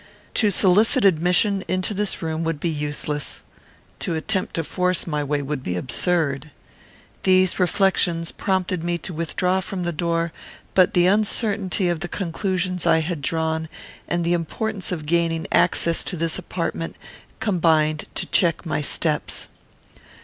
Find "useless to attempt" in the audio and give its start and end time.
2.71-4.55